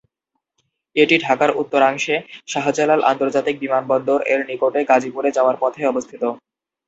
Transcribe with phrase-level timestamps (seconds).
[0.95, 2.15] এটি ঢাকার উত্তরাংশে
[2.47, 6.23] শাহজালাল আন্তর্জাতিক বিমানবন্দর এর নিকটে গাজীপুরে যাওয়ার পথে অবস্থিত।